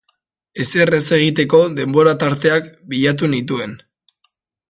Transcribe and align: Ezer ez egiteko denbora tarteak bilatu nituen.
Ezer 0.61 0.91
ez 0.99 1.03
egiteko 1.17 1.59
denbora 1.81 2.15
tarteak 2.25 2.73
bilatu 2.95 3.31
nituen. 3.35 3.77